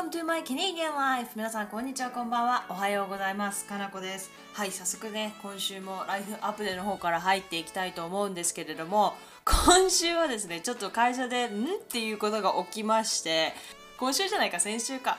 [0.00, 1.32] Welcome to my Canadian life!
[1.36, 2.64] 皆さん、こんにちは、こんばんは。
[2.70, 3.66] おはようございます。
[3.66, 4.30] かなこです。
[4.54, 9.12] はい、早速ね、今週もライフアップデーの方から入っていきたいと思うんですけれども、
[9.44, 11.64] 今週はですね、ちょっと会社で、ん？
[11.64, 13.52] っていうことが起きまして、
[13.98, 15.18] 今週じゃないか、先週か。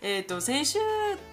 [0.00, 0.78] えっ、と、先週、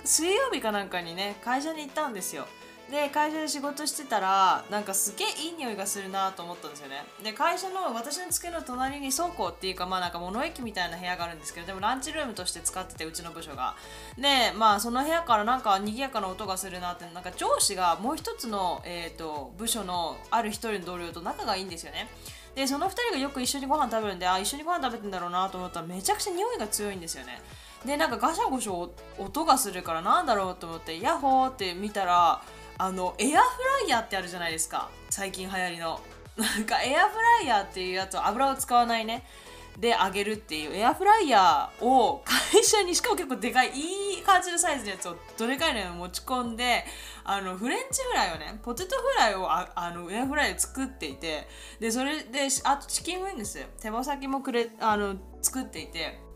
[0.04, 2.48] 水曜日かなんかにね、会社に行ったんですよ。
[2.92, 7.04] で会社で仕事してたらなんかすげえいい匂いがするなと思ったんですよね。
[7.22, 13.76] で会社の私の机の隣に倉庫っていうかまあなんか物置みたいな部屋があるんですけどでもランチルームとして使っててうちの部署が。
[14.18, 22.08] でまあその部屋からなんか賑やかな音がするなってなんか上司がもう一つの、えー、と部署のある一人の同僚と仲がいいんですよね。
[22.56, 27.42] でその2人がよく一緒にご飯食べるんであ一緒にご飯食べてんだろうなと思ったらめちゃくちゃ匂いが強いんですよね。
[27.86, 32.42] でなんかガシャゴシャ音がするからなんだろうと思ってヤッホーって見たら
[32.80, 34.90] あのエアフライヤーってあるじゃないですか。
[35.10, 36.00] 最近流行りの。
[36.38, 39.26] なんかエアフライヤーっていうやつ油を使わないね。
[39.80, 40.76] で揚げるっていう。
[40.76, 46.84] エアフライヤーを会社にしかも結構でかいいい感じのサイズのやつをどれかいの持ち込んで
[47.24, 51.48] あのフレンチフライをねポテトフライをああのエアフライで作っていて。
[51.80, 53.66] でそれであとチキンウィングス。
[53.82, 56.28] 手羽先もくれあの作っていて。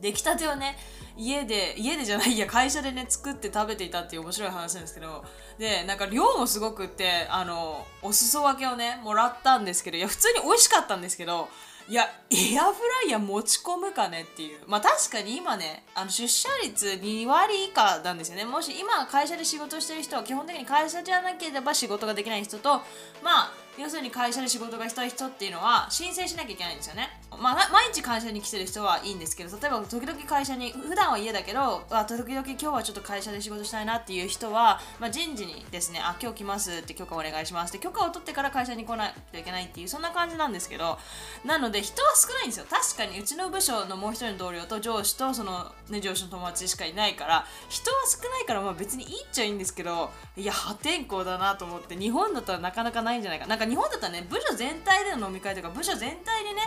[0.00, 0.76] 出来たてをね
[1.18, 5.24] 家で家でじゃないいや会社でね作って食べていたっていう面白い話なんですけど
[5.58, 11.48] でなんか量もすごくってあのお裾分けをねもらったんですけどいや普通に美味しかったんですけど
[11.88, 22.82] いやエアフライヤー持ち込むかねっていうまあ確かに今ねあの出社率2割以下なんですよねもし今会社で仕事してる人は基本的に会社じゃなければ仕事ができない人と
[23.24, 27.08] まあ要するに会社で仕事がしたい人っていうのは申請しなきゃいけないんですよね。
[27.40, 40.98] まあ、毎日会社に来てる人はいいんですけど例えば時々会社に普段は家だけどあ時々今日はちょっと会社で仕事したいなっていう人は、まあ、人事にですねあ今日来ますって許可お願いしますって許可を取ってから会社に来ないといけないっていうそんな感じなんですけど
[41.44, 42.66] なので人は少ないんですよ。
[42.68, 53.46] 確かにうちの部署のもう一人の同僚と上司とその、ね、上司の友達しかいないから人は少ないからまあ別にいいっちゃいいんですけどいや破天荒だなと思って日本だったらなかなかないんじゃないか。
[53.46, 56.62] なんか日本だったらね部署全体での飲み会とか部署全体でね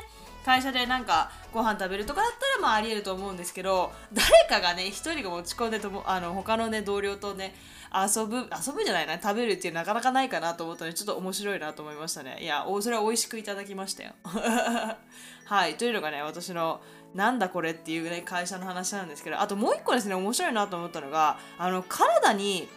[0.46, 7.54] 会社でなんかご飯食べるとかだったらまあありえると思うんですけど誰かがね一人が持ち込んでともあの他のね同僚とね
[7.94, 12.40] 遊ぶ遊ぶじゃないな食べるっていうなかなかないかなと思ったのでちょっと面白いなと思いましたね。
[12.42, 14.14] いやそれは美味しくいただきましたよ。
[15.46, 16.82] はいというのがね私の
[17.14, 22.70] なんだこれっていうね会社の話なんですけどあともう一個ですね面白いなと思ったのがあのカナダに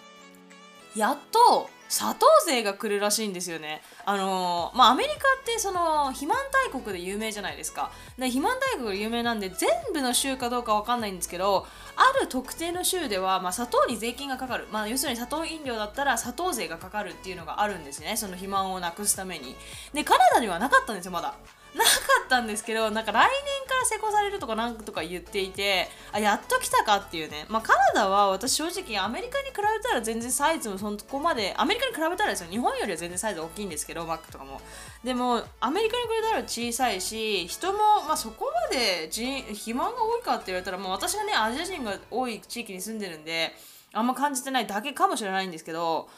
[0.97, 3.83] やっと砂糖税が来るらしいんですよね。
[4.05, 7.91] あのー、まあアメリカってその肥満大国で有名じゃないですか。
[8.19, 19.55] で肥満大国が有名なんで全部の州かどうかわかんないんですけどある特定の州では、まあ、砂糖に税金がかかる、まあ、要するに砂糖飲料だったら砂糖税がかかるっていうのがあるんですねその肥満をなくすために。
[19.93, 21.35] でカナダにはなかったんですよまだ。
[21.75, 21.91] なか
[22.25, 27.47] ったんですけどなんか来年から施行されるとかなんとか言っていてあやっと来たかっていうね。
[27.49, 32.51] まあカナダは私正直アメリカに比べたら全然サイズもそこまでアメリカに比べたらですよ。
[32.51, 34.61] 日本よりは全然サイズ大きいんですけどマックとかも。
[35.03, 43.53] でもアメリカに比べたら小さいし人も、まあ、そこまで人肥満が多いかって言われたら、まあ、私がねアジア人が多い地域に住んでるんで
[43.93, 46.09] あんま感じてないだけかもしれないんですけど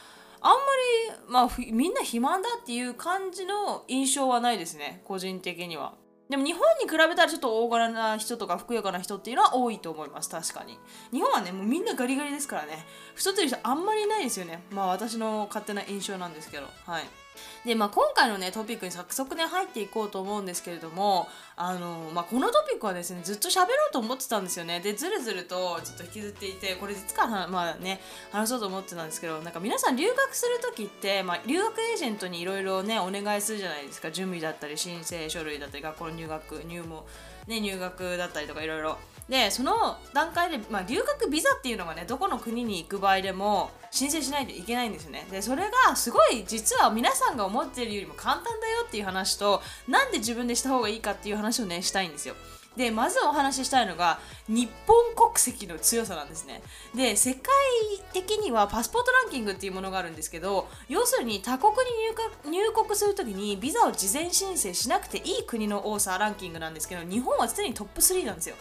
[0.47, 0.57] あんま
[1.17, 5.95] り、まあ、みんな肥満だっていう感じの印象はないですね個人的には。
[6.29, 10.77] でも日本に比べたらちょっと大柄な人とかふくよかな人っていうのは多いと思います確かに。
[11.13, 12.85] 日本はねもうみんなガリガリですからね。
[13.15, 14.63] 太ってる人あんまりいないですよね。
[14.71, 16.67] まあ私の勝手な印象なんですけど。
[16.85, 17.05] はい。
[17.67, 24.79] で、まあ、今回のねトピックに早速ね入っていこうと思うんですけれどもあの、まあ、このトピックはですねずっと喋ろうと思ってたんですよね。
[24.79, 28.01] でずるずるとちょっと引きずっていてこれ実はまあね
[28.31, 34.13] 話そうと思ってたんですけどなんか皆さん留学する時って、まあ、留学エージェントにいろいろねお願いするじゃないですか。
[34.13, 37.03] 準備だったり申請書類だったり学校の入学入門
[37.47, 38.99] ね、入学だったりとかいろいろ。
[39.29, 45.27] でその段階で、まあ、留学ビザっていうのがねどこの国に行く場合でも申請しないといけないんですよね。
[45.31, 52.35] でそれがすごい実は皆さんが思ってるよりも簡単だよっていう話となんで自分でした方がいいかっていう話をねしたいんですよ。
[52.77, 54.19] でまずお話ししたいのが
[54.49, 56.63] 日本国籍の強さなんですね。
[56.95, 57.43] で世界
[58.13, 68.57] 的にはパスポートランキングっていうものがあるんですけど要するに他国に入国するときにビザを事前申請しなくていい国の多さランキングなんですけど日本は常にトップ3なんですよ。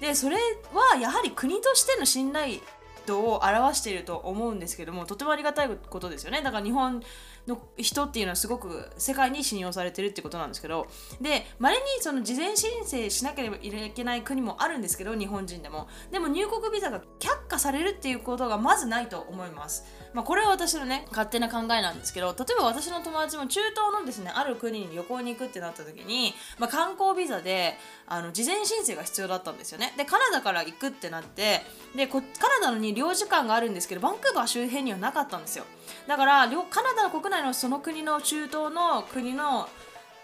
[0.00, 0.36] でそれ
[0.74, 2.58] はやはり国としての信頼
[3.06, 6.42] 度を表していると思うんですけどもとてもありがたいことですよね。
[6.42, 7.02] だから日本
[7.46, 10.86] の人っていうのはすごく世界に信用されてるってことなんですけど
[11.20, 15.88] でまれにその事前申請しなければいけない国もあるんですけど日本人でも。
[16.10, 19.84] でも入国ビザが却されるっていうことがまずないと思います。
[20.12, 29.92] まあ、これは私のね勝手な考えなんですけど例えば私の友達も中東のですねある国に旅行に行くってなった時に、まあ、観光ビザであの事前申請が必要だったんですよね。
[29.96, 31.62] でカナダから行くってなって
[31.96, 32.24] でカナ
[32.62, 35.64] ダのに領事館があるんですけどバンクーバー周辺にはなかったんですよ。
[36.06, 39.68] だからカナダの国内のその国の中東の国の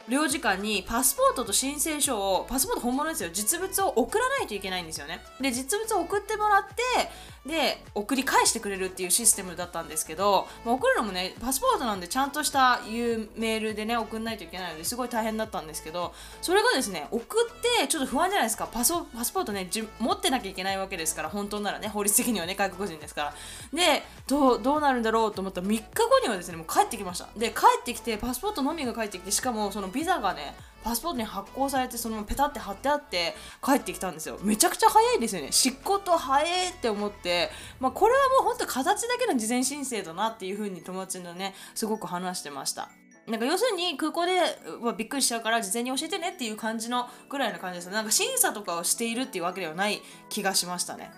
[0.08, 3.30] 領事館にパスポートと申請書をパスポート本物ですよ。
[3.32, 5.20] 実物を送らないといけないんですよね。
[5.40, 6.74] で実物を送ってもらって
[7.46, 18.68] で送り返してくれるっていうシステムだったんですけど、まあ、送るのもねパスポートなんでちゃんとしたいうメールでね送んないといけないのですごい大変だったんですけどそれがですね送ってちょっと不安じゃないですか。
[18.70, 23.34] パソパスポートね持ってなきゃいけないわけですから本当ならね法律的にはね外国人ですから。
[23.72, 27.28] でどうどうなるんだろうと思ったら3日後にはですねもう帰ってきました。
[27.36, 34.38] で帰ってきてパスポートのみが帰ってきてしかもそのビザがねパスポートに発行されてそのままペタって貼ってあって帰ってきたんですよ。
[34.42, 35.52] めちゃくちゃ早いですよね。
[35.52, 42.90] 執行と早いって思って、まあ、これはもうほんと形だけの事前申請だなっていう風に友達のねすごく話してました。
[43.26, 44.40] なんか要するに空港で
[44.82, 51.12] はびっくりしちゃうから事前に教えてねっていう感じのぐらいの感じですなんか審査とかをしているっていうわけではない気がしましたね。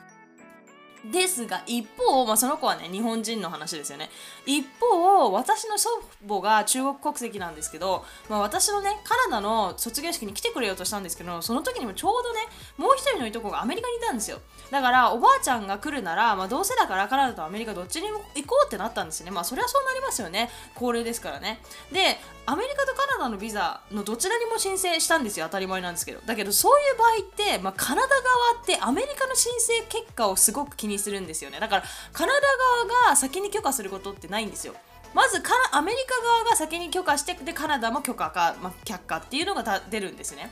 [1.11, 4.09] ですが一方、まあ、その子はね日本人の話ですよね。
[4.47, 5.89] 一方私の祖
[6.29, 12.41] 母が中国国籍なんですけど、まあ、私のねカナダの卒業式に来てくれようとしたんですけどその時にもちょうどね
[12.77, 14.41] もう一人のいとこがアメリカにいたんですよ。
[14.71, 19.33] だからおばあちゃんが来るなら、まあ、どうせだからカナダとアメリカどっちにも行こうってなったんですよね。
[19.33, 20.51] まあそれはそうなりますよね。
[20.75, 21.61] 高齢ですからね。
[21.91, 25.47] でアメリカとカナダのビザのどちらにも申請したんですよ。
[25.47, 26.21] 当たり前なんですけど。
[26.27, 28.17] だけどそういう場合って、まあ、カナダ側
[28.63, 31.59] ってアメリカの申請結果をすごく気ににするんですよね。
[31.59, 32.41] だからカナダ
[32.87, 34.75] 側が先に許可することってないんですよ。
[35.15, 35.43] まず
[35.73, 40.51] アメリカ側が先に許可してでカナダも許可か、まあ、却下っていうのが出るんですね。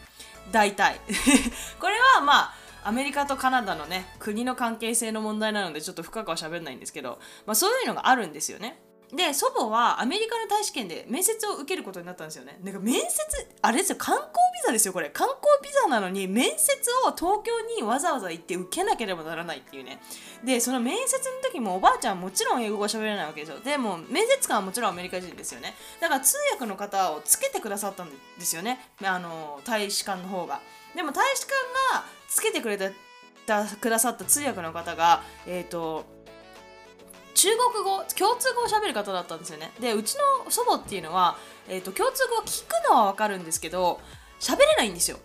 [0.52, 1.00] 大体。
[1.80, 8.80] これはまあアメリカとカナダのね国の関係性の問題なのでちょっと深くは喋んないんですけど、まあ、そういうのがあるんですよね。
[9.12, 12.58] で祖母はアメリカの大使館で面接を受けることになったんですよね。
[12.62, 13.10] なんか面接
[13.60, 13.96] あれですよ。
[13.98, 15.10] 観光ビザですよこれ。
[15.10, 20.00] 観光ビザなのに面接を東京にわざわざ行って受けなければならないっていうね。
[20.44, 23.58] でその面接の時もおばあちゃんもちろん英語が喋れないわけですよ。
[23.60, 25.74] でも面接官はもちろんアメリカ人ですよね。
[26.00, 28.78] だから通訳の方をつけてくださったんですよね。
[29.02, 30.60] あの大使館の方が。
[30.94, 31.52] でも大使館
[31.94, 32.78] がつけてくれ
[33.46, 36.19] たくださった通訳の方がえっ、ー、と
[37.40, 39.72] 中国語共通語を喋る方だったんですよね。
[39.80, 40.14] でうち
[40.44, 41.38] の祖母っていうのは、
[41.70, 43.98] えーと、共通語を聞くのは分かるんですけど
[44.38, 45.18] 喋れないんですよ。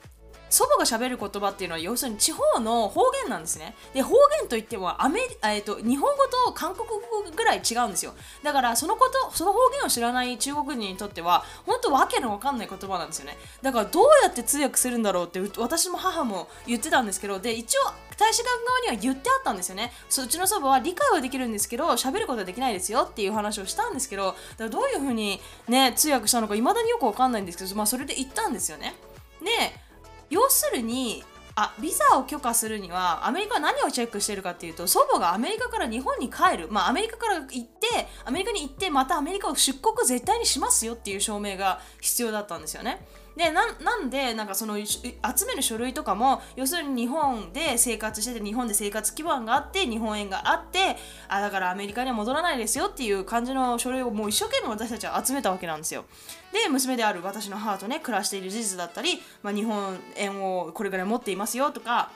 [0.55, 3.75] 祖母が喋る言葉っていうのは要するに地方の方言なんですね。
[3.93, 6.95] で方言といってもアメリえーと、日本語と韓国語
[7.35, 8.13] ぐらい違うんですよ。
[8.41, 13.37] だからそのことその方言を知らない中国人にとっては本当わけのわかんない言葉なんですよね。
[13.61, 17.81] だからどうやって通訳するんだろうって私も母も言ってたんですけどで一応
[18.17, 19.91] 大使館側には言ってあったんですよね。
[20.07, 28.95] そっちの祖母は理解はできるんですけど喋ることはできないですよっていう話をしたんですけどだからどういうふうにね通訳したのかいまだによくわかんないんですけどまあそれで言ったんですよね。
[29.43, 29.84] で
[30.29, 31.23] 要するに
[31.57, 43.05] あビザを許可するにはアメリカは何をチェックしてるかっていうと祖母がアメリカから日本に帰る、まあ、アメリカから行ってアメリカに行ってまたアメリカを出国絶対にしますよっていう証明が必要だったんですよね。
[43.35, 43.65] でな
[43.97, 50.95] んでなんかその集める書類とかも要するに日本で生活してて日本で生活基盤があって日本円があって
[51.27, 56.05] あだからアメリカには戻らないですよっていう感じの書類をもう一生懸命私たちは集めたわけなんですよ。
[56.53, 62.11] で娘である私の母とね暮らしている事実だったり、まあ、日本円をこれぐらい持っていますよとか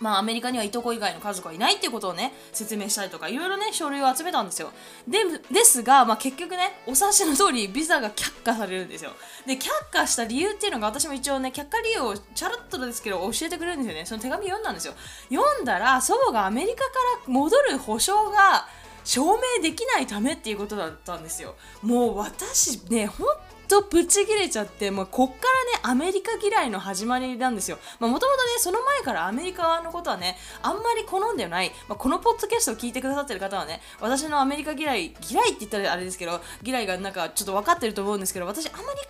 [0.00, 4.72] まあ、アメリカにはいとこ以外の家族はいないっていうことをね説明したりとかいろいろね書類を集めたんですよ。
[5.06, 5.18] で
[5.52, 9.12] ですが、まあ、結局ねお察しの通りビザが却下されるんですよ。
[9.46, 14.06] で却下した理由っていうのが私も一応ね却下理由をチャラッとですけど教えてくれるんですよね。
[14.06, 14.94] その手紙読んだんですよ。
[15.30, 16.84] 読んだら祖母がアメリカか
[17.26, 18.66] ら戻る保証が
[19.10, 21.56] 証明できないためっていうことだったんですよ。
[21.82, 23.26] もう私ね本
[23.66, 27.78] とブチ切れちゃってもうこっからねアメリカ嫌いの始まりなんですよ。
[27.98, 39.00] もともとねその前からアメリカのことはねあんまり好んでない、まあ、このポッドキャストを聞いてくださってる方はね私のアメリカ嫌い嫌いって言ったらあれですけど嫌いがなんかちょっと分かってると思うんですけど私あんまり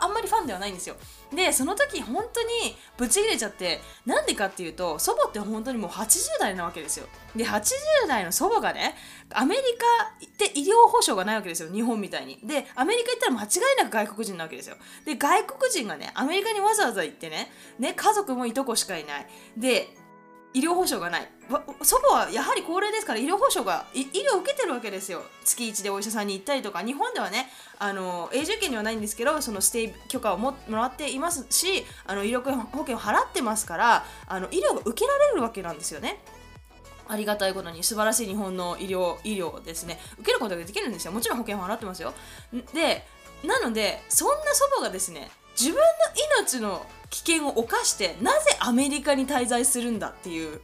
[0.00, 0.96] あんまりファンではないんですよ。
[1.34, 7.06] でその時本当にブチ切れちゃってなんでかっていうと祖母って本当にもう80代なわけですよ。
[7.34, 7.72] で80
[8.06, 8.94] 代の祖母がね
[9.32, 11.72] アメリカって医療保障がないわけですよ。
[11.72, 12.38] 日本みたいに。
[12.44, 14.76] でアメリカ行ったら間違いなく外国人なわけですよ。
[15.04, 19.26] で外国人がねアメリカにわざわざ行ってねね家族もいとこしかいない。
[19.56, 19.88] で
[20.54, 21.28] 医療保障がない。
[21.82, 25.22] 祖母はやはり高齢ですから医療保障が医療を受けてるわけですよ。
[25.44, 26.82] 月1でお医者さんに行ったりとか。
[26.82, 36.20] 日本ではねあの永住権にはないんですけどそのステイ許可をもらっていますしあの医療保険を払ってますからあの医療が受けられるわけなんですよね。
[37.08, 39.98] ありがたいことに素晴らしい日本の医療医療ですね。
[40.18, 41.12] 受けることができるんですよ。
[41.12, 42.14] もちろん保険も払ってますよ。
[42.72, 43.04] で
[43.42, 45.82] なのでそんな祖母がですね自分の
[46.40, 50.60] 命の危険を冒してなぜアメリカに滞在するんだっていう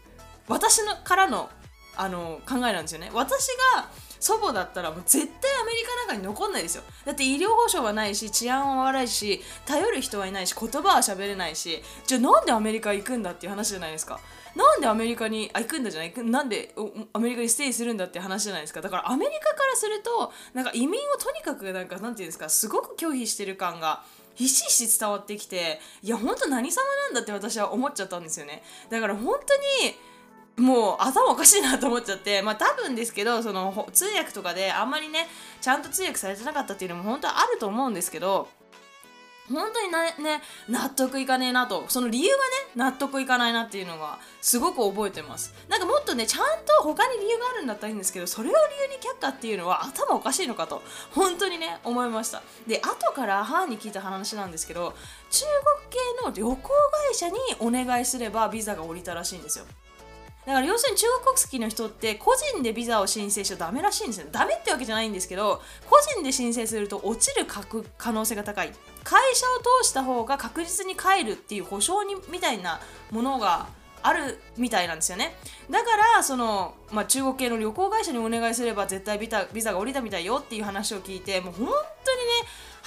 [0.48, 1.48] 私のからの
[1.96, 3.10] あの考えなんですよね。
[3.12, 3.88] 私が
[4.18, 6.82] 祖母だったらもう絶対アメリカなんかに残んないですよ。
[7.04, 11.82] だって医療保障はないし治安は悪いし頼る人はいないし言葉は喋れないし。
[12.06, 14.18] じゃあなんでアメリカ行くんだっていう話じゃないですか。
[14.56, 16.14] なんでアメリカにあ行くんだじゃない？
[16.16, 16.74] なんで
[17.12, 18.80] アメリカにステイするんだって話じゃないですか？
[18.80, 24.02] だからアメリカからするとなんか移民をとにかくなんかなんていうんですかすごく拒否してる感が
[24.40, 28.62] ひしひし伝わってきていや本当何様なんだって私は思っちゃったんですよね。
[28.88, 29.54] だから本当
[29.84, 35.26] にもう頭おかしいなと思っちゃってまあ多分ですけどその通訳とかであんまりね
[35.60, 38.48] ちゃんと通訳されてなかったっていうのも本当はあると思うんですけど
[39.52, 41.84] 本当になね納得いかねえなと。
[41.88, 42.40] その理由がね
[42.76, 45.54] 納得いかないなっていうのがすごく覚えてます。
[45.68, 48.58] なんかもっとねちゃんと他に理由があるんだったらいいんですけどそれを理
[48.92, 52.42] 由に却下っていうのは頭おかしいのかと本当にね思いました。
[52.66, 54.94] で後から母に聞いた話なんですけど
[55.30, 55.44] 中
[55.80, 56.70] 国系の旅行
[57.08, 59.64] 会社にお願いすればビザが降りたらしいんですよ。
[60.46, 64.26] だから要するに中国国籍の人って個人でビザを申請しちゃダメらしいんですよ。
[64.32, 67.46] ダメってわけじゃないんですけど個人で申請すると落ちる
[67.98, 68.72] 可能性が高い。
[69.04, 72.80] 会社を通した方が確実に帰るっていう保証にみたいな
[73.10, 73.68] ものが
[74.02, 75.34] あるみたいなんですよね。
[75.68, 81.82] だからその、まあ、中国系の旅行会社にお願いすれば絶対ビザビザが下りたみたいよっていう話を聞いてもう本当にね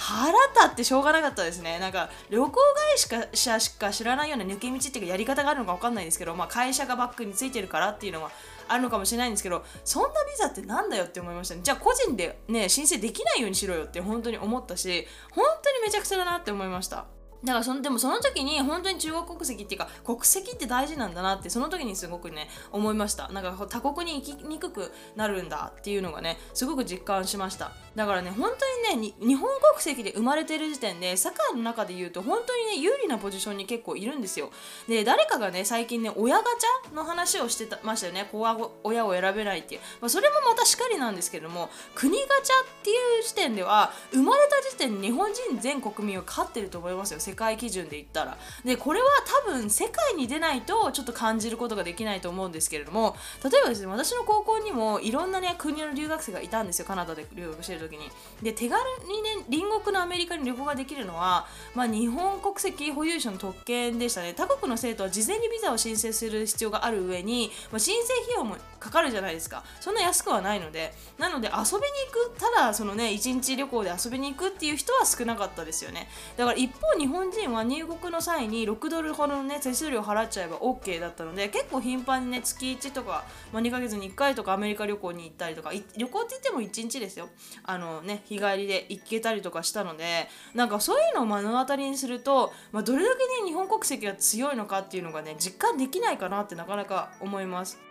[0.06, 1.78] 腹立ってしょうがなかったですね。
[1.78, 8.30] なんか旅行会社しか知らないような抜け道っていうかやり方があるのか分かんないですけど、まあ、会社がバックについてるからっていうのは
[8.68, 11.62] あるのかもしれないんですけどそんなビザってなんだよって思いましたね。
[11.64, 17.06] じゃあ個人でね申請できないようにしろよって本当に思ったし本当にめちゃくちゃだなって思いました。
[17.44, 23.28] だからそのでもその時に本当に中国国籍っていうか国籍って大事なんだなってその時にすごくね思いました。
[23.28, 27.72] なんか他国に行きにくくなるんだっていうのがねすごく実感しました。
[27.94, 28.50] だからね本
[28.90, 34.50] 当にね日本国籍で生まれてる時点で社会の中で言うと本当にね有利なポジションに結構いるんですよ。
[34.88, 38.28] で誰かがね最近ね親ガチャの話をしてましたよね。
[38.30, 48.38] 子は親を選べないっていう、まあ、それもまたしかりなんですけども国ガチャっていう時点では生まれた時点に日本人全国民を勝ってると思いますよ界基準で言ったら。
[48.64, 49.06] でこれは
[49.46, 56.86] 多分世界に出ないとちょっと感じることができないと思うんですけれども例えばですね私の高校にもいろんなね国の留学生がいたんですよ。
[56.86, 58.10] カナダで留学してる時に。
[58.42, 64.34] で手軽にね隣国のアメリカに旅行ができるのは、まあ、日本国籍保有者の特権でしたね。
[64.34, 69.64] 他国の生徒は事前にビザを申請する必要がある上に、まあ、申請費用もかかるじゃないですか。
[69.80, 70.92] そんな安くはないので。
[71.16, 72.38] なので遊びに行く。
[72.38, 76.06] ただそのね1日旅行で遊びに行くっていう人は少なかったですよね。
[76.36, 87.30] だから一方日本人は入国の際に6ドルほどのね手数料払っちゃえば OK だったので結構頻繁にね月1とか、まあ、2ヶ月に1回とかアメリカ旅行に行ったりとか旅行って言っても1日ですよ。
[87.62, 97.83] あのね日帰りで行けたりとかしたのでなんかそういうのを目の当たりにすると、まあ、どれだけね日本国籍が強いのかっていうのがね実感できないかなってなかなか思います。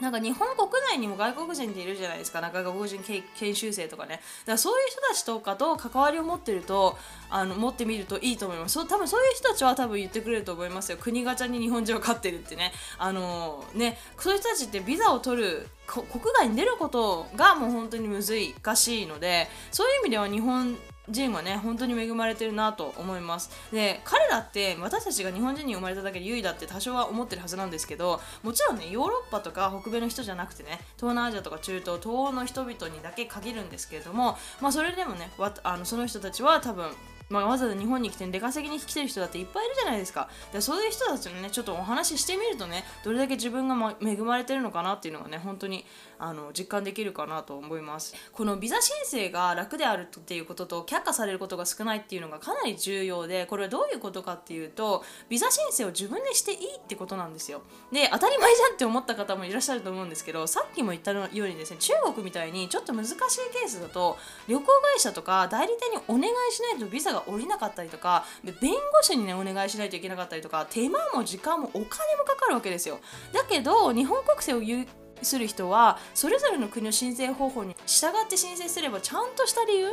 [0.00, 2.40] なんか日本国内にも外国人っているじゃないですか。
[2.40, 4.16] なんか外国人研修生とかね。
[4.16, 6.96] だからそういう人たちとかと関わりを持ってると
[7.30, 8.74] あの持ってみるといいと思います。
[8.74, 10.98] そう多分そういう人たちは多分言ってくれると思いますよ。
[10.98, 12.72] 国ガチャに日本人は勝ってるってね。
[12.98, 16.04] あのー、ねそういう人たちってビザを取る国
[16.38, 20.76] 外に出ることがもう本当に難しいのでそういう意味では日本
[21.10, 23.50] 人はね本当に恵まれてるなと思います。
[23.72, 35.30] で彼らって私たちが日本人に生まれただけで優位だって多少は思ってるはずなんですけどもちろんねヨーロッパとか北米の人じゃなくてね東南アジアとか中東東欧の人々にだけ限るんですけれどもまあそれでもね
[35.62, 36.90] あのその人たちは多分
[37.28, 40.28] まあ、わざわざ日本に来て出稼ぎに来てる人だっていっぱいいるじゃないですか。
[40.52, 45.84] でそういう人たちのねちょっとお話ししてみるとねどれだけ自分が、ま、恵まれてるのかなっていうのがね本当に
[46.18, 48.14] あの実感できるかなと思います。
[48.32, 57.62] このビザ申請が楽であるっていうことと却下されることが少ないっていうのがかなり重要でこれはどういうことかっていうとビザ申請を自分でしていいってことなんですよ。
[57.92, 64.16] で当たり前じゃんって思った方もいらっしゃると思うんですけどさっきも言ったようにですね中国みたいにちょっと難しいケースだと
[64.48, 68.24] 旅行会社とか代理店にお願いしないとビザが下りなかったりとか
[68.60, 72.98] 弁護士にねお願いしないといけなかったりとか手間も時間もお金もかかるわけですよ。
[73.32, 74.86] だけど日本国籍を有
[75.22, 79.88] する人はそれぞれの国の申請方法に従って申請すればちゃんとした理由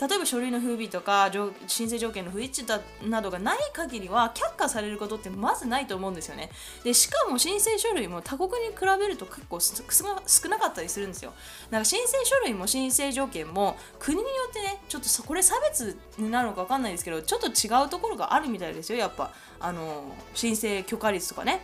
[0.00, 1.30] 例えば書類の不備とか
[1.66, 6.50] 申請条件の不一致だなどがない限りは却下されることってまずないと思うんですよね。
[6.84, 11.32] でしかも申請書類も他国に比べると結構少なかったりするんですよ。
[11.66, 19.32] だから申請書類も申請条件も国によってねちょっとこれ差別になるのか分かんないですけどちょっと違うところがあるみたいですよやっぱ。
[19.60, 21.60] あの申請許可率とかね。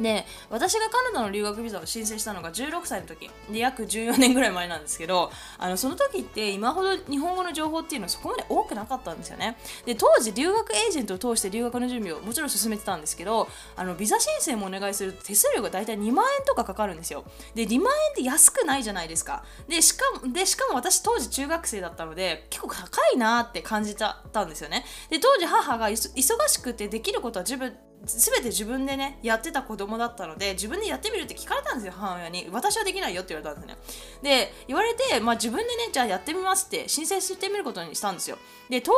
[0.00, 3.30] で私がカナダの留学ビザを申請したのが16歳の時。
[3.50, 9.56] で約14年ぐらい前なんですけどあのその時って今ほど日本語の情報っていうのはそこまで多くなかったんですよね。
[9.86, 17.24] で当時留学エージェントを通して留学の準備をもちろん進めてたんですけどあのビザ申請もお願いすると手数料が大体2万円とかかかるんですよ。
[17.54, 19.44] で2万円って安くないじゃないですか。
[19.68, 24.84] でしかもでしかも私当時中学生だったので結構高いなって感じたんですよね。
[25.10, 32.48] で当時母が忙しくてできることは自分全て自分でねやってた子供だったので自分でやってみるって聞かれたんですよ母親に。
[32.52, 34.46] 私はできないよって言われたんですね。
[34.46, 38.38] で言われて、まあ、自分でねじゃあやってみますって申請してみることにしたんですよ。
[38.68, 38.96] で東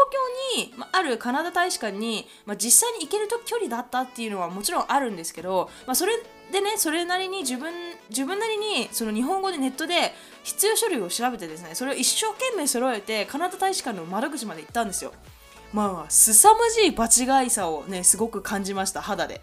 [0.56, 6.12] 京に、まあ、るカナダ大使館に、まあ、実際に行けると距離だったっていうのはもちろんあるんですけど、まあ、それ
[6.52, 7.72] でねそれなりに自分
[8.08, 10.12] 自分なりにその日本語でネットで
[10.44, 15.12] 必要書類を調べてですねそれを一生懸命揃えてカナダ大使館の窓口まで行ったんですよ。
[15.72, 17.06] まあ凄まじい場
[17.42, 19.40] 違いさをねすごく感じました肌で。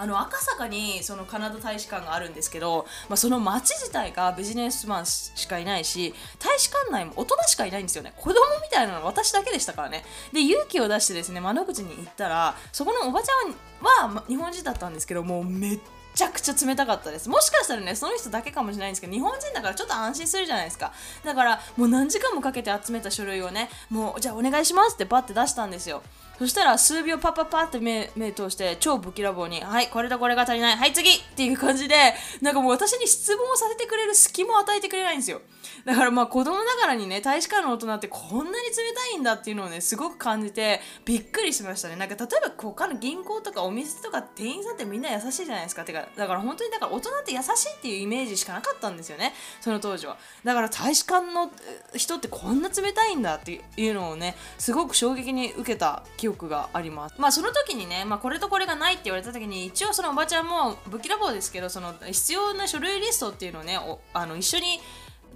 [0.00, 15.80] あの赤坂にそのカナダ大使館があるんですけど、まあ、その街自体がビジネスマンしかいないし大使館内も大人しかいないんですよね子供みたいなのは私だけでしたからねで勇気を出してですね窓口に行ったらそこのおばちゃんは日本人だったんですけどもうめっ
[16.18, 17.28] ちゃくちゃ冷たかったです。
[17.28, 20.92] もしかしたらねその人だけかもしれないんですけど日本人だからちょっと安心するじゃないですか。
[21.24, 26.02] だからもう何時間もかけて集めた書類をねもうじゃあお願いしますってバッて出したんですよ。
[26.38, 35.40] そしたら数秒パッパッパって目目通して超ぶきらぼうに「はいこれとこれが足りないはい次!」っていう感じでなんかもう私に質問をさせてくれる隙も与えてくれないんですよ。
[35.84, 41.96] だからまあ子供ながらにね大使館の大人ってこんなに冷たいんだっていうのをねすごく感じてびっくりしましたね。
[41.96, 45.84] なんか例えば他の銀行とかお店とか店員さんってみんな優しいじゃないですか。
[45.84, 49.34] てかだから本当にだから大人って優しいっていうイメージしかなかったんですよね。
[49.60, 50.16] その当時は。
[50.44, 51.50] だから大使館の
[51.96, 57.14] 人ってこんな冷たいんだっていうのをねすごく衝撃に受けた記憶があります。
[57.18, 63.78] まあその時にね、まあ、これとこれがないって言われた時に一応そのおばちゃんもぶきらぼうですけどその必要な書類リストっていうのをね
[64.12, 64.80] あの一緒に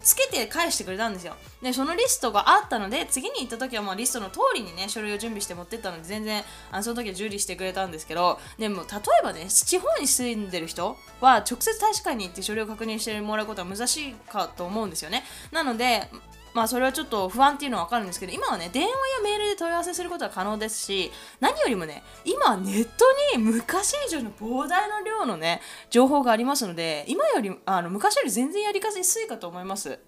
[0.03, 1.35] つけて返してくれたんですよ。
[1.63, 15.25] でそのリストがあったので次に行った時はもうリストの通りにね書類を準備して持ってったので全然あのその時は受理してくれたんですけどでも例えばね地方に住んでる人は直接大使館に行って書類を確認してもらうことは難しいかと思うんですよね。
[15.53, 16.09] なので
[16.55, 21.11] まあそれはちょっと不安っていうのは分かるんですけど今はね電話やメールで問い合わせすることは可能ですし
[21.41, 23.05] 何よりもね今ネット
[23.37, 25.61] に昔以上の膨大な量のね
[25.91, 29.99] 情報がありますので今よりあの昔より全然やりやすいかと思います。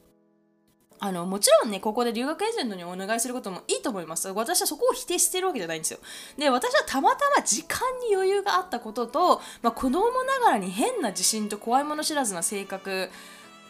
[1.00, 4.28] あのもちろんねここで留学エージェントにお願いすることもいいと思います。
[4.28, 5.98] 私はそこを否定してるわけじゃないんですよ。
[6.38, 13.10] で私はたまたま時間に余裕があったことと、まあ、子供ながらに変な自信と怖いもの知らずな性格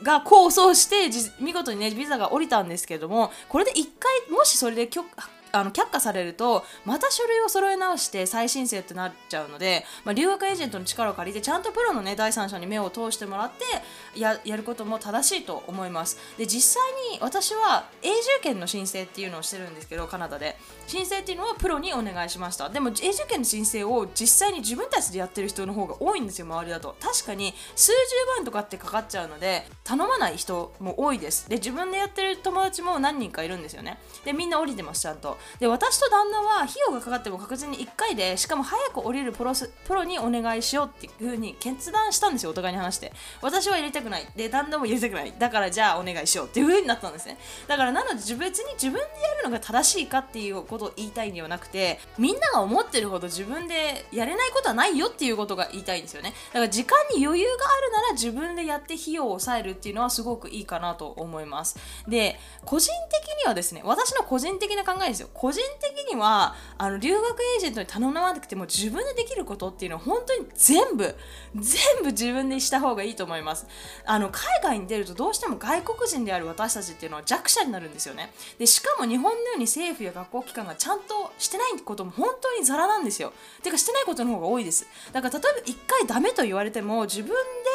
[0.04, 5.02] が構想して見事にねビザが降りたんですけどもこれで1回もしそれで許
[5.54, 16.18] あの却下されるとまた書類を揃え直して再申請ってなっちゃうので、まあ、留学エージェントの力を借りてちゃんとプロの、ね、第三者に目を通してもらってややることも正しいと思います。
[16.36, 20.56] で実際に私は永住権の申請っていうのをしてるんですけどカナダで。
[20.86, 22.68] 申請っていうのはプロにお願いしました。
[22.68, 26.94] でも永住権の申請を実際に自分たちでやってる人の方が多いんですよ周りだと。
[27.00, 27.94] 確かに数十
[28.36, 31.48] 万とかってかかっちゃうので頼まない人も多いです。
[31.48, 33.98] で自分でやってる友達も何人かいるんですよね。
[34.24, 35.38] でみんな降りてますちゃんと。
[35.60, 43.12] で私と旦那は費用がかかっても確実に1回でしかも早く降りるプロスプロにお願いしようっていう風に決断したんですよお互いに話して。
[43.40, 44.26] 私は入れたくない。
[44.36, 45.34] で旦那も入れたくない。
[45.38, 47.38] だからじゃあお願いしようっていう風になったんですね。
[47.66, 49.04] だからなので別に自分でや
[49.42, 56.34] るのが正しいかっていうことを言いたいんではなくてみんなが思ってるほど自分でやれないことはないよっていうことが言いたいんですよね。
[56.48, 61.78] だから時間に余裕があるなら自分でやって費用を抑えるっていうのはすごくいいかなと思います。
[62.08, 65.28] で個人的にはですね私の個人的な考えですよ。
[65.34, 71.14] 個人的にはあの留学エージェントに頼まなくても自分でできることっていうのは本当に全部
[71.56, 73.66] 全部自分でした方がいいと思います。
[74.06, 78.32] あの海外に出るとどうしても外国人である私たちっていうのは弱者になるんですよね。
[78.58, 83.32] でしかも日本のように政府や学校機関がちゃんとしてないことも本当にザラなんですよ。
[83.62, 84.86] てかしてないことの方が多いです。
[85.12, 87.30] だから例えば1回ダメと言われても自分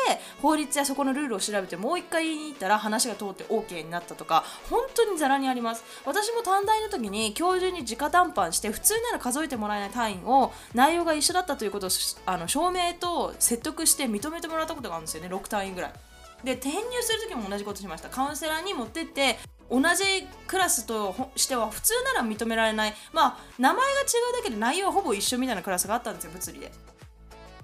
[0.07, 5.83] で法律やそこのルールを調べてもう1回言いに行ったら話が通って OK になったとか本当にザラにあります。
[6.05, 11.89] 私も短大の時に教教授に直談判して普通なら数えてもらえない単位を内容が一緒だったということを
[12.27, 15.29] あの証明と説得して認めてもらったことがあるんですよね。
[15.29, 15.93] 6単位ぐらい。
[16.43, 18.09] で転入する時も同じことしました。
[18.09, 22.93] カウンセラーに持ってって同じクラスとしては普通なら認められない。
[23.13, 26.71] まあ名前が違うだけで内容はほぼ一緒みたいなクラスがあったんですよ物理で。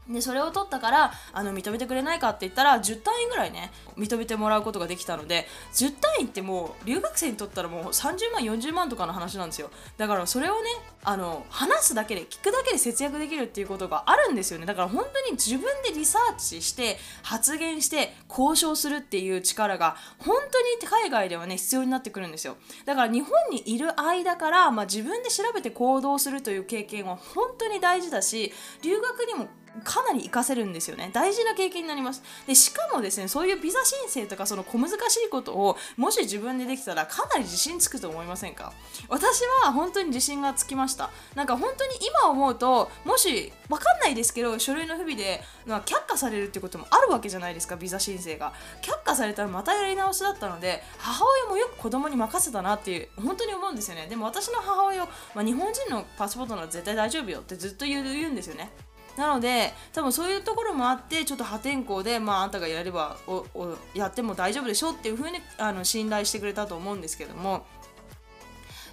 [0.09, 9.71] でそれを取ったからあの認めてくれないかって言ったら10単位ぐらいね認めてもらうことができたので10単位ってもう留学生にとったらもう30万40万とかの話なんですよ。
[9.97, 10.69] だからそれをね
[11.03, 14.65] あの話すだけで聞くだけで節約できるっていうことがあるんですよね。
[14.65, 22.57] だから本当に自分でリサーチして発言して交渉するっていう力が本当に海外ではね必要になってくるんですよ。
[22.85, 29.47] だから日本にいる間から、まあ、自分で調べて行動するという経験は本当に大事だし留学にも
[29.83, 31.09] かなり活かせるんですよね。
[31.13, 32.23] 大事な経験になります。
[32.47, 38.73] でしかもですねそういうビザ申請とかその小難しいことをもし自分でできたらかなり自信つくと思いませんか？
[39.09, 41.11] 私は本当に自信がつきました。
[41.35, 48.53] なんか本当に今思うともし分かんないですけど書類の不備で、まあ、却下されるってこともあるわけじゃないですかビザ申請が。
[48.81, 54.07] 却下されたらまたやり直しだったので母親もよく子供に任せたなっていう本当に思うんですよね。
[54.07, 58.71] でも私の母親は、まあ、日本人のパスポートなら絶対大丈夫よってずっと言うんですよね。
[59.17, 67.65] なので多分そういうところもあってちょっと破天荒で、まあ、あんたがやればおおやっても大丈夫でしょっていうふうにあの信頼してくれたと思うんですけども。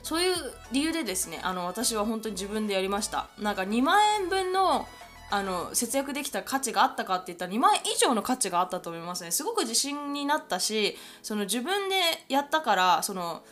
[0.02, 0.34] そういう
[0.72, 3.28] 理由でですねあの私は本当に自分でやりました。
[3.38, 4.88] なんか2万円分の
[5.30, 9.30] あの節約できた価値があったかって言ったら2万円以上の価値があったと思いますね。
[9.30, 11.94] すごく自信になったしその自分で
[12.28, 13.42] やったからその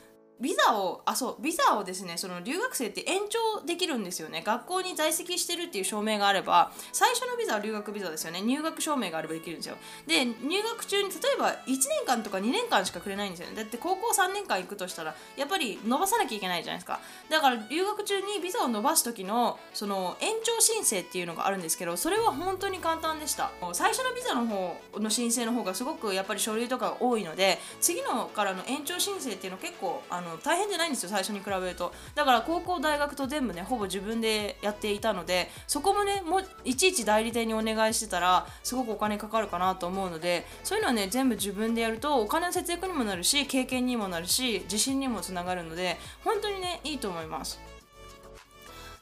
[0.40, 4.42] ビザをあそうビザをですねその留学生って延長できるんですよね。
[4.44, 8.40] 学校に在籍してるっていう証明があれば最初のビザは留学ビザですよね。
[8.40, 9.76] 入学証明があればできるんですよ。
[10.06, 13.56] で入学中に例えば1年間とか2年間しかくれないんですよね。
[13.56, 17.00] だって高校3年間行くとしたらやっぱり伸ばさなきゃいけないじゃないですか。
[17.28, 23.50] だから留学中にビザを伸ばす時のその延長申請っていうのがあるんですけどそれは本当に簡単でした。
[23.72, 31.92] 最初のビザの方の申請の方がすごくやっぱり書類とかが多いので次のからの延長申請っていうの結構あのの大変じゃないんですよ最初に比べると。
[32.14, 47.60] だから高校大学と全部ねほぼ自分でやっていたのでそこもねもいちいち代理店にお願いしてたらすごくお金かかるかなと思うのでそういうのはね全部自分でやるとお金の節約にもなるし経験にもなるし自信にもつながるので本当にねいいと思います。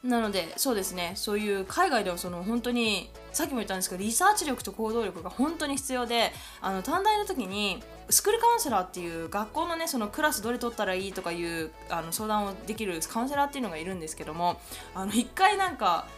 [0.04, 14.60] なのでそうですねそういう海外ではその本当にさっきも言ったんですけどリサーチ力と行動力が本当に必要であの短大の時にスクールカウンセラーっていう学校のねそのクラスどれ取ったらいいとかいうあの相談をできるカウンセラーっていうのがいるんですけども
[14.92, 16.08] あの一回なんか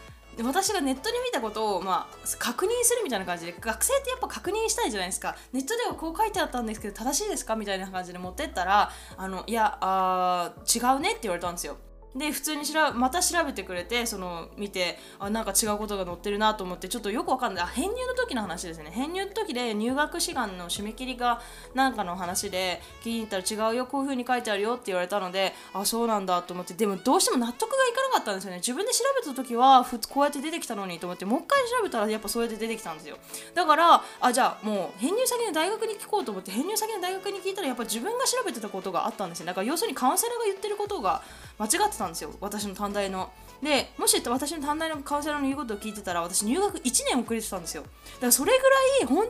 [0.41, 5.35] 私がネットで見たことを、まあ、確認するみたいな感じで学生ってやっぱ確認したいじゃないですか。
[5.53, 11.77] ネットではこう書いてあったんですけど正しいですかみたいな感じで持ってったらあのいやあ違うねって言われたんですよ。
[12.15, 17.63] で普通にらまた調べてくれてその見てあなんか違うことが載ってるなと思ってちょっとよくわかんない。
[17.63, 18.91] あ編入の時の話ですね。
[18.91, 21.41] 編入の時で入学志願の締め切りが
[21.73, 28.57] なんかの話で聞いたら違うよこういう風に書いてあるよって言われたのであそうなんだと思ってでもどうしても納得がいかなかったんですよね。
[28.57, 33.17] 自分で調べた時はこうやって出てきたのにと思ってもう一回調べたらやっぱそうやって出てきたんですよ。
[33.53, 41.21] だからあじゃあもう編入先の大学に聞こうと思って編入先の大学に聞いたらやっぱ自分が調べてたことがあったんですよだから要するにカウンセラーが言ってることが
[41.61, 43.31] 間違ってたんですよ私の短大の。
[43.61, 47.83] でもし私の短大のカウンセラーの言うことを聞いてたら私入学1年遅れてたんですよ。
[47.83, 49.27] だからそれぐらい本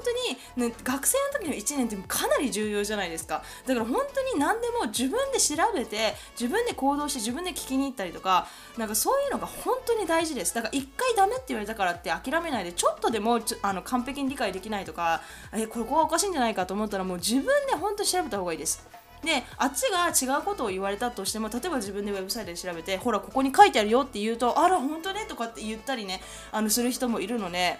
[0.55, 3.43] 当に、ね、学生の時の1年ってかなり重要じゃないですか。
[3.67, 10.55] だから本当に何でも自分で調べて自分で行動して自分で聞きに行ったりとかなんかそういうのが本当に大事です。
[10.55, 19.00] だから1回ダメって言われたからって諦めないでちょっとでもあの完璧に理解できないとかえここはおかしいんじゃないかと思ったらもう自分で本当に調べた方がいいです。
[19.23, 27.77] であっちが違うことを言われたとしても例えば自分でウェブサイトで調べてほらここに書いてあるよって言うとあら本当ねとかって言ったりねあのする人もいるので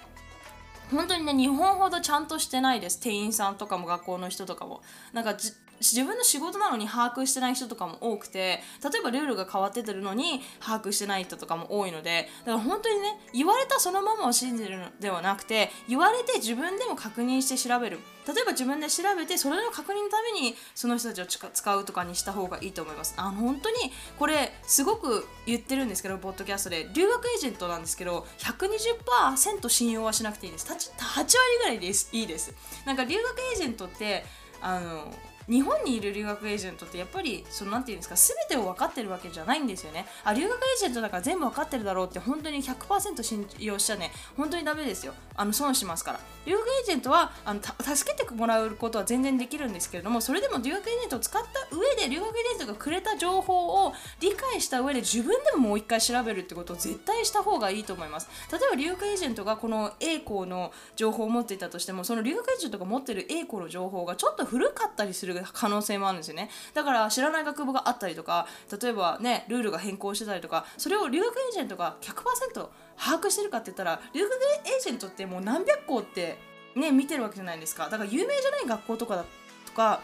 [0.92, 3.00] 本当にね日本ほどちゃんとしてないです。
[3.00, 4.82] 店員さんとかも学校の人とかも。
[5.14, 5.36] なんか
[5.82, 18.00] 自分の仕事なのに把握してない人とかも多くて例えばルールが変わっててるのに把握してない人とかも多いのでだから本当にね言われたそのままを信じるのではなくて言われて自分でも確認して調べる。
[18.28, 23.16] 例えば自分で調べてそれの確認のためにその人たちを使うとかにした方がいいと思います。
[23.18, 23.78] あの本当に
[24.20, 26.88] これすごく言ってるんですけどポッドキャストで。
[26.94, 30.68] 留学エージェントなんですけど120%信用はしなくていいです。
[30.72, 30.74] 8
[31.16, 32.10] 割ぐらいです。
[32.12, 32.54] いいです。
[32.86, 34.24] なんか留学エージェントって
[34.62, 35.12] あの
[35.52, 40.06] 日本にいる留学エージェントってやっぱりそのなんていうんですか全てを分かってるわけじゃないんですよね。
[40.24, 44.14] あ留学エージェントだから全部分かってるだろうって本当に100%信用しちゃね。
[44.38, 45.14] 本当にダメですよ。
[45.36, 46.20] あの損しますから。
[46.46, 58.30] 留学エージェントはあの助けてもらうことは全然できるんですけれどもそれでも留学エージェントを使った上で留学エージェントがくれた情報を理解した上で自分でももう一回調べるってことを絶対した方がいいと思います。
[58.52, 66.50] 例えば留学エージェントがこの A 校の情報を持っていたとしてもその留学エージェントが持ってる A 校の情報がちょっと古かったりする可能性もあるんですよね。
[66.74, 68.48] だから知らない学部があったりとか
[68.82, 76.38] 例えばねルールが変更してたりとかそれを留学エージェントが100%把握してるかって言ったら留学エージェントってもう何百校って
[76.76, 77.90] ね見てるわけじゃないですか。
[77.90, 79.26] だから有名じゃない学校とかだ
[79.66, 80.02] とか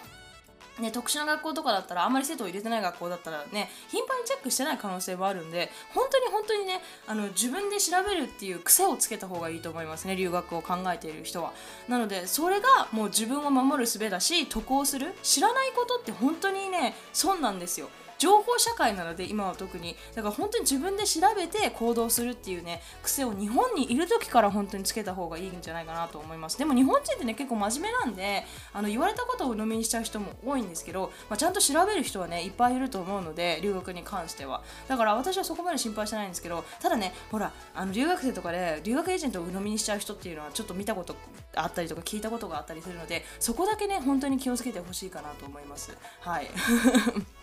[0.80, 11.54] ね、特殊な学校とかだったらあんまり生徒を入れてない学校だったらね頻繁にチェックしてない可能性もあるんで本当に本当にねあの自分で調べるっていう癖をつけた方がいいと思いますね留学を考えている人は。
[11.88, 17.90] なのでそれがもう自分を守る術だし得をする知らないことって本当にね損なんですよ。
[18.17, 26.58] 情報社会なので今は特にだから本当に自分で調べて行動するっていうね癖を日本にいる時から本当につけた方がいいんじゃないかなと思います。
[26.58, 34.62] でも日本人ってね結構真面目なんであの言われたことを鵜呑みにしちゃう人も多いんですけど、まあ、ちゃんと調べる人はねいっぱいいると思うので留学に関しては。
[34.88, 41.15] だから私はそこまで心配してないんですけどただねほらあの留学生とかで留学エージェントを鵜呑みにしちゃう人っていうのはちょっと見たこと
[41.56, 45.95] あったりとか聞いたことがあったりするのでそこだけね本当に気をつけてほしいかなと思います。
[46.21, 46.47] はい。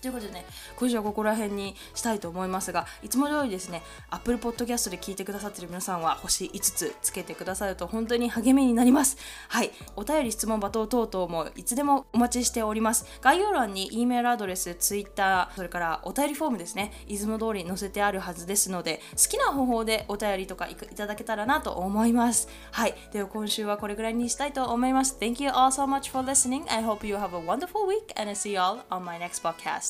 [0.00, 9.18] ということでね、今週はここら辺にしたいと思いますが、いつも通りですね、Apple Podcast で聞いてくださっている皆さんは星5つつけてくださると本当に励みになります。
[9.48, 13.04] はい、お便り、質問、罵倒等々もいつでもお待ちしております。
[13.20, 22.48] 概要欄に E メールアドレス、Twitter、それからお便りフォームですね、いつも通り載せてあるはずですので、好きな方法でお便りとかいただけたらなと思います。
[22.72, 25.18] はい、では今週はこれぐらいにしたいと思います。
[25.20, 26.64] Thank you all so much for listening.
[26.72, 29.42] I hope you have a wonderful week and I see you all on my next
[29.42, 29.89] podcast.